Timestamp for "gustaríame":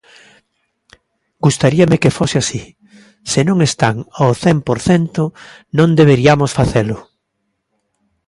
1.45-2.01